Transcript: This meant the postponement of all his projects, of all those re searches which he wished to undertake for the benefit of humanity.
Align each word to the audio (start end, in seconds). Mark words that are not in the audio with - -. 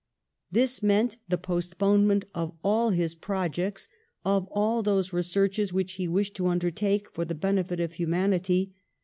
This 0.51 0.81
meant 0.81 1.17
the 1.29 1.37
postponement 1.37 2.25
of 2.33 2.53
all 2.63 2.89
his 2.89 3.13
projects, 3.13 3.87
of 4.25 4.47
all 4.49 4.81
those 4.81 5.13
re 5.13 5.21
searches 5.21 5.73
which 5.73 5.93
he 5.93 6.07
wished 6.07 6.33
to 6.37 6.47
undertake 6.47 7.07
for 7.13 7.23
the 7.23 7.35
benefit 7.35 7.79
of 7.79 7.93
humanity. 7.93 8.73